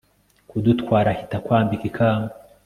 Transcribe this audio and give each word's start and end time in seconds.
kudutwara, 0.49 1.09
ahita 1.13 1.35
akwambika 1.39 1.83
ikamba 1.89 2.33